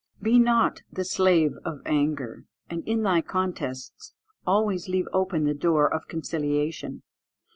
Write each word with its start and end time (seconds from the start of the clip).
"Be 0.19 0.39
not 0.39 0.81
the 0.91 1.05
slave 1.05 1.53
of 1.63 1.83
anger; 1.85 2.45
and 2.71 2.83
in 2.87 3.03
thy 3.03 3.21
contests 3.21 4.15
always 4.47 4.87
leave 4.89 5.05
open 5.13 5.43
the 5.43 5.53
door 5.53 5.87
of 5.93 6.07
conciliation. 6.07 7.03